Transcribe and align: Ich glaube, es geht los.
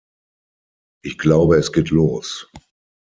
Ich 1.03 1.19
glaube, 1.19 1.57
es 1.57 1.71
geht 1.73 1.91
los. 1.91 2.49